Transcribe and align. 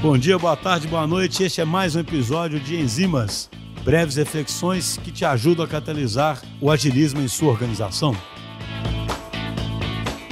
Bom 0.00 0.16
dia, 0.16 0.38
boa 0.38 0.56
tarde, 0.56 0.86
boa 0.86 1.06
noite. 1.06 1.42
Este 1.42 1.60
é 1.60 1.64
mais 1.64 1.96
um 1.96 2.00
episódio 2.00 2.60
de 2.60 2.76
Enzimas, 2.76 3.50
breves 3.84 4.14
reflexões 4.14 4.96
que 4.96 5.10
te 5.10 5.24
ajudam 5.24 5.64
a 5.64 5.68
catalisar 5.68 6.40
o 6.60 6.70
agilismo 6.70 7.20
em 7.20 7.26
sua 7.26 7.50
organização. 7.50 8.14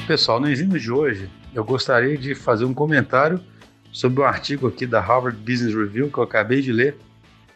Pessoal, 0.07 0.39
no 0.39 0.49
Enzimas 0.49 0.81
de 0.81 0.93
hoje, 0.93 1.29
eu 1.53 1.65
gostaria 1.65 2.17
de 2.17 2.35
fazer 2.35 2.65
um 2.65 2.73
comentário 2.73 3.41
sobre 3.91 4.21
um 4.21 4.25
artigo 4.25 4.69
aqui 4.69 4.87
da 4.87 5.01
Harvard 5.01 5.37
Business 5.39 5.75
Review 5.75 6.13
que 6.13 6.19
eu 6.19 6.23
acabei 6.23 6.63
de 6.63 6.73
ler. 6.73 6.97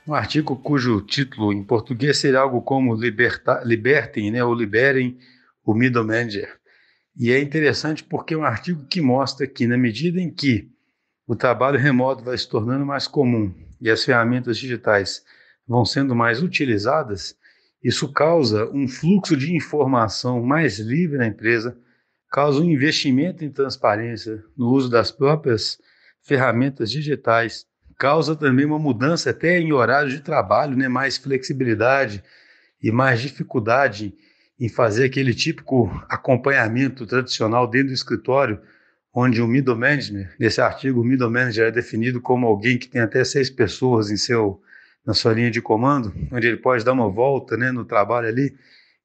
Um 0.04 0.14
artigo 0.14 0.56
cujo 0.56 1.00
título 1.02 1.52
em 1.52 1.62
português 1.62 2.18
seria 2.18 2.40
algo 2.40 2.60
como 2.62 2.94
liberta, 2.94 3.62
Libertem 3.64 4.32
né, 4.32 4.42
ou 4.42 4.52
Liberem 4.52 5.16
o 5.64 5.74
Middle 5.74 6.04
Manager. 6.04 6.58
E 7.16 7.30
é 7.30 7.40
interessante 7.40 8.02
porque 8.02 8.34
é 8.34 8.36
um 8.36 8.42
artigo 8.42 8.84
que 8.86 9.00
mostra 9.00 9.46
que, 9.46 9.66
na 9.66 9.76
medida 9.76 10.20
em 10.20 10.28
que 10.28 10.68
o 11.30 11.36
trabalho 11.36 11.78
remoto 11.78 12.24
vai 12.24 12.36
se 12.36 12.48
tornando 12.48 12.84
mais 12.84 13.06
comum 13.06 13.54
e 13.80 13.88
as 13.88 14.02
ferramentas 14.04 14.58
digitais 14.58 15.24
vão 15.64 15.84
sendo 15.84 16.12
mais 16.12 16.42
utilizadas, 16.42 17.36
isso 17.80 18.12
causa 18.12 18.68
um 18.72 18.88
fluxo 18.88 19.36
de 19.36 19.54
informação 19.54 20.42
mais 20.42 20.80
livre 20.80 21.18
na 21.18 21.28
empresa, 21.28 21.78
causa 22.28 22.60
um 22.60 22.68
investimento 22.68 23.44
em 23.44 23.48
transparência 23.48 24.42
no 24.56 24.70
uso 24.70 24.90
das 24.90 25.12
próprias 25.12 25.78
ferramentas 26.20 26.90
digitais, 26.90 27.64
causa 27.96 28.34
também 28.34 28.66
uma 28.66 28.80
mudança 28.80 29.30
até 29.30 29.60
em 29.60 29.72
horário 29.72 30.10
de 30.10 30.22
trabalho, 30.22 30.76
né, 30.76 30.88
mais 30.88 31.16
flexibilidade 31.16 32.24
e 32.82 32.90
mais 32.90 33.20
dificuldade 33.20 34.12
em 34.58 34.68
fazer 34.68 35.04
aquele 35.04 35.32
típico 35.32 35.88
acompanhamento 36.08 37.06
tradicional 37.06 37.68
dentro 37.68 37.90
do 37.90 37.94
escritório, 37.94 38.60
onde 39.12 39.42
o 39.42 39.46
middle 39.46 39.76
manager, 39.76 40.34
nesse 40.38 40.60
artigo, 40.60 41.00
o 41.00 41.04
middle 41.04 41.30
manager 41.30 41.66
é 41.66 41.70
definido 41.70 42.20
como 42.20 42.46
alguém 42.46 42.78
que 42.78 42.88
tem 42.88 43.00
até 43.00 43.24
seis 43.24 43.50
pessoas 43.50 44.10
em 44.10 44.16
seu, 44.16 44.60
na 45.04 45.14
sua 45.14 45.32
linha 45.32 45.50
de 45.50 45.60
comando, 45.60 46.12
onde 46.32 46.46
ele 46.46 46.56
pode 46.56 46.84
dar 46.84 46.92
uma 46.92 47.10
volta 47.10 47.56
né, 47.56 47.72
no 47.72 47.84
trabalho 47.84 48.28
ali 48.28 48.54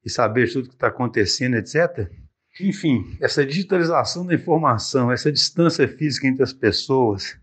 e 0.04 0.10
saber 0.10 0.50
tudo 0.52 0.68
que 0.68 0.74
está 0.74 0.86
acontecendo, 0.86 1.56
etc. 1.56 2.08
Enfim, 2.60 3.16
essa 3.20 3.44
digitalização 3.44 4.24
da 4.24 4.34
informação, 4.34 5.10
essa 5.10 5.30
distância 5.30 5.86
física 5.88 6.26
entre 6.26 6.42
as 6.42 6.52
pessoas, 6.52 7.36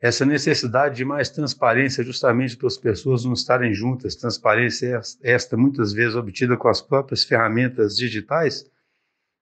essa 0.00 0.24
necessidade 0.24 0.96
de 0.96 1.04
mais 1.04 1.28
transparência, 1.28 2.04
justamente 2.04 2.56
para 2.56 2.68
as 2.68 2.76
pessoas 2.76 3.24
não 3.24 3.32
estarem 3.32 3.74
juntas, 3.74 4.14
transparência 4.14 5.00
esta 5.22 5.56
muitas 5.56 5.92
vezes 5.92 6.14
obtida 6.14 6.56
com 6.56 6.68
as 6.68 6.80
próprias 6.80 7.24
ferramentas 7.24 7.96
digitais, 7.96 8.64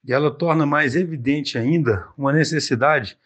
e 0.04 0.12
ela 0.12 0.30
torna 0.30 0.64
mais 0.64 0.96
evidente 0.96 1.58
ainda 1.58 2.06
uma 2.16 2.32
necessidade 2.32 3.18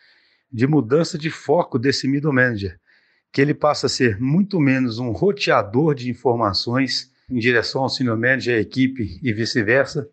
de 0.51 0.67
mudança 0.67 1.17
de 1.17 1.31
foco 1.31 1.79
desse 1.79 2.07
middle 2.09 2.33
manager, 2.33 2.79
que 3.33 3.41
ele 3.41 3.55
passa 3.55 3.87
a 3.87 3.91
ser 3.91 4.21
muito 4.21 4.61
menos 4.61 4.99
um 4.99 5.11
roteador 5.11 5.95
de 5.95 6.11
informações 6.11 7.11
em 7.31 7.39
direção 7.39 7.83
ao 7.83 7.89
senior 7.89 8.17
manager, 8.17 8.59
à 8.59 8.61
equipe 8.61 9.19
e 9.23 9.33
vice-versa, 9.33 10.09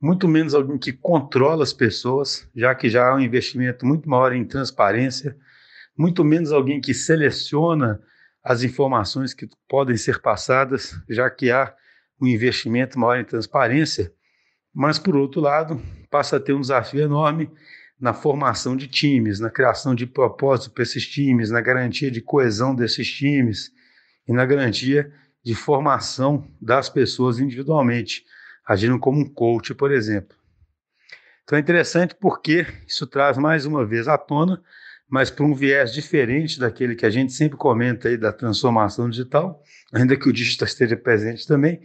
muito 0.00 0.26
menos 0.28 0.54
alguém 0.54 0.78
que 0.78 0.92
controla 0.92 1.62
as 1.62 1.72
pessoas, 1.72 2.48
já 2.54 2.74
que 2.74 2.88
já 2.88 3.08
há 3.08 3.14
um 3.14 3.20
investimento 3.20 3.86
muito 3.86 4.08
maior 4.08 4.32
em 4.32 4.44
transparência, 4.44 5.36
muito 5.96 6.24
menos 6.24 6.52
alguém 6.52 6.80
que 6.80 6.92
seleciona 6.92 8.00
as 8.42 8.62
informações 8.62 9.32
que 9.32 9.48
podem 9.68 9.96
ser 9.96 10.20
passadas, 10.20 10.94
já 11.08 11.28
que 11.30 11.50
há 11.50 11.74
um 12.20 12.26
investimento 12.26 12.98
maior 12.98 13.18
em 13.18 13.24
transparência, 13.24 14.12
mas, 14.76 14.98
por 14.98 15.16
outro 15.16 15.40
lado, 15.40 15.80
passa 16.10 16.36
a 16.36 16.40
ter 16.40 16.52
um 16.52 16.60
desafio 16.60 17.00
enorme 17.00 17.50
na 17.98 18.12
formação 18.12 18.76
de 18.76 18.86
times, 18.86 19.40
na 19.40 19.48
criação 19.48 19.94
de 19.94 20.06
propósito 20.06 20.70
para 20.70 20.82
esses 20.82 21.08
times, 21.08 21.50
na 21.50 21.62
garantia 21.62 22.10
de 22.10 22.20
coesão 22.20 22.74
desses 22.74 23.10
times 23.10 23.72
e 24.28 24.34
na 24.34 24.44
garantia 24.44 25.10
de 25.42 25.54
formação 25.54 26.46
das 26.60 26.90
pessoas 26.90 27.38
individualmente, 27.38 28.22
agindo 28.66 28.98
como 28.98 29.18
um 29.18 29.32
coach, 29.32 29.74
por 29.74 29.90
exemplo. 29.90 30.36
Então 31.42 31.56
é 31.56 31.60
interessante 31.62 32.14
porque 32.14 32.66
isso 32.86 33.06
traz 33.06 33.38
mais 33.38 33.64
uma 33.64 33.82
vez 33.82 34.08
à 34.08 34.18
tona 34.18 34.62
mas 35.08 35.30
para 35.30 35.44
um 35.44 35.54
viés 35.54 35.92
diferente 35.92 36.58
daquele 36.58 36.96
que 36.96 37.06
a 37.06 37.10
gente 37.10 37.32
sempre 37.32 37.56
comenta 37.56 38.08
aí 38.08 38.16
da 38.16 38.32
transformação 38.32 39.08
digital, 39.08 39.62
ainda 39.92 40.16
que 40.16 40.28
o 40.28 40.32
digital 40.32 40.66
esteja 40.66 40.96
presente 40.96 41.46
também, 41.46 41.80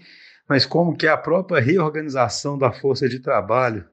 mas 0.51 0.65
como 0.65 0.97
que 0.97 1.07
a 1.07 1.15
própria 1.15 1.61
reorganização 1.61 2.57
da 2.57 2.73
força 2.73 3.07
de 3.07 3.21
trabalho 3.21 3.85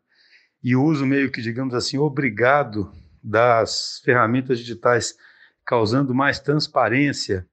e 0.61 0.75
o 0.75 0.83
uso 0.83 1.07
meio 1.07 1.31
que, 1.31 1.41
digamos 1.41 1.73
assim, 1.73 1.99
obrigado 1.99 2.91
das 3.23 4.01
ferramentas 4.05 4.59
digitais, 4.59 5.15
causando 5.65 6.13
mais 6.13 6.41
transparência 6.41 7.47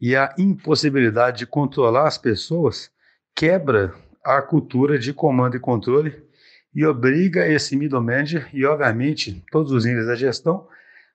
e 0.00 0.16
a 0.16 0.34
impossibilidade 0.36 1.38
de 1.38 1.46
controlar 1.46 2.08
as 2.08 2.18
pessoas, 2.18 2.90
quebra 3.36 3.94
a 4.24 4.42
cultura 4.42 4.98
de 4.98 5.14
comando 5.14 5.56
e 5.56 5.60
controle 5.60 6.20
e 6.74 6.84
obriga 6.84 7.46
esse 7.46 7.76
middle 7.76 8.02
manager 8.02 8.50
e, 8.52 8.66
obviamente, 8.66 9.44
todos 9.52 9.70
os 9.70 9.84
níveis 9.84 10.08
da 10.08 10.16
gestão 10.16 10.66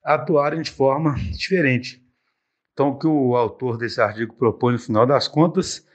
atuarem 0.01 0.61
de 0.61 0.71
forma 0.71 1.15
diferente. 1.33 2.01
Então, 2.71 2.91
o 2.91 2.97
que 2.97 3.07
o 3.07 3.35
autor 3.35 3.77
desse 3.77 3.99
artigo 3.99 4.33
propõe 4.35 4.71
no 4.71 4.79
final 4.79 5.05
das 5.05 5.27
contas 5.27 5.85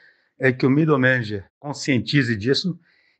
é 0.41 0.51
que 0.51 0.65
o 0.65 0.71
middle 0.71 0.99
manager 0.99 1.45
conscientize 1.59 2.35
disso 2.35 2.79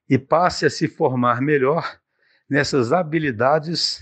e 0.09 0.19
passe 0.19 0.65
a 0.65 0.71
se 0.71 0.89
formar 0.89 1.43
melhor 1.43 2.01
nessas 2.49 2.93
habilidades 2.93 4.01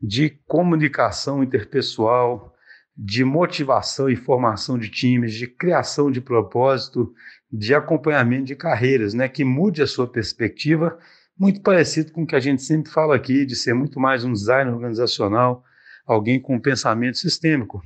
de 0.00 0.30
comunicação 0.46 1.42
interpessoal, 1.42 2.54
de 2.96 3.24
motivação 3.24 4.08
e 4.08 4.16
formação 4.16 4.78
de 4.78 4.88
times, 4.88 5.34
de 5.34 5.46
criação 5.46 6.10
de 6.10 6.20
propósito, 6.20 7.12
de 7.52 7.74
acompanhamento 7.74 8.46
de 8.46 8.56
carreiras, 8.56 9.14
né, 9.14 9.28
que 9.28 9.44
mude 9.44 9.82
a 9.82 9.86
sua 9.86 10.06
perspectiva, 10.06 10.98
muito 11.38 11.60
parecido 11.60 12.12
com 12.12 12.22
o 12.22 12.26
que 12.26 12.36
a 12.36 12.40
gente 12.40 12.62
sempre 12.62 12.90
fala 12.90 13.14
aqui, 13.14 13.44
de 13.44 13.56
ser 13.56 13.74
muito 13.74 14.00
mais 14.00 14.24
um 14.24 14.32
design 14.32 14.70
organizacional, 14.70 15.62
alguém 16.06 16.40
com 16.40 16.58
pensamento 16.58 17.18
sistêmico. 17.18 17.82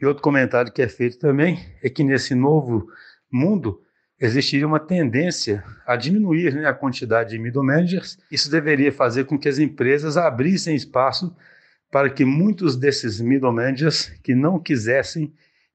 E 0.00 0.06
outro 0.06 0.22
comentário 0.22 0.72
que 0.72 0.80
é 0.80 0.88
feito 0.88 1.18
também 1.18 1.58
é 1.82 1.90
que 1.90 2.02
nesse 2.02 2.34
novo 2.34 2.86
mundo 3.30 3.80
existiria 4.20 4.66
uma 4.66 4.78
tendência 4.78 5.64
a 5.86 5.96
diminuir 5.96 6.54
né, 6.54 6.66
a 6.66 6.74
quantidade 6.74 7.30
de 7.30 7.38
middle 7.38 7.64
managers. 7.64 8.18
Isso 8.30 8.50
deveria 8.50 8.92
fazer 8.92 9.24
com 9.24 9.38
que 9.38 9.48
as 9.48 9.58
empresas 9.58 10.16
abrissem 10.16 10.76
espaço 10.76 11.34
para 11.90 12.10
que 12.10 12.24
muitos 12.24 12.76
desses 12.76 13.20
middle 13.20 13.52
managers 13.52 14.12
que 14.22 14.34
não 14.34 14.60
quisessem 14.60 15.32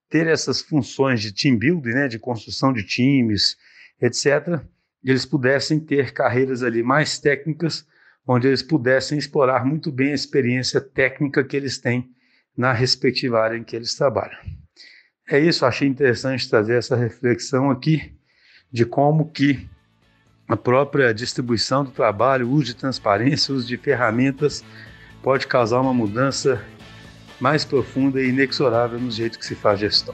ter 0.10 0.28
essas 0.28 0.62
funções 0.62 1.20
de 1.22 1.34
team 1.34 1.58
building, 1.58 1.90
né, 1.90 2.08
de 2.08 2.20
construção 2.20 2.72
de 2.72 2.84
times, 2.84 3.58
etc., 4.00 4.62
eles 5.04 5.26
pudessem 5.26 5.80
ter 5.80 6.14
carreiras 6.14 6.64
ali 6.64 6.82
mais 6.82 7.20
técnicas 7.20 7.86
onde 8.28 8.48
eles 8.48 8.64
pudessem 8.64 9.18
explorar 9.18 9.66
muito 9.66 9.92
bem 9.92 10.12
a 10.12 10.16
experiência 10.16 10.82
técnica 10.82 11.44
que 11.44 11.56
eles 11.56 11.78
têm 11.78 12.10
na 12.58 12.74
respectiva 12.74 13.40
área 13.40 13.58
em 13.58 13.64
que 13.64 13.76
eles 13.76 13.94
trabalham. 13.94 14.40
É 15.30 15.40
isso, 15.40 15.66
achei 15.66 15.88
interessante 15.88 16.50
trazer 16.50 16.78
essa 16.78 16.96
reflexão 16.96 17.70
aqui 17.70 18.16
de 18.76 18.86
como 18.86 19.30
que 19.32 19.70
a 20.50 20.58
própria 20.58 21.14
distribuição 21.14 21.86
do 21.86 21.92
trabalho, 21.92 22.50
uso 22.50 22.66
de 22.66 22.76
transparência, 22.76 23.54
uso 23.56 23.66
de 23.66 23.78
ferramentas 23.78 24.66
pode 25.24 25.48
causar 25.48 25.80
uma 25.80 25.94
mudança 25.94 26.62
mais 27.40 27.64
profunda 27.64 28.22
e 28.22 28.28
inexorável 28.28 29.00
no 29.00 29.10
jeito 29.10 29.40
que 29.40 29.46
se 29.46 29.56
faz 29.56 29.80
gestão. 29.80 30.14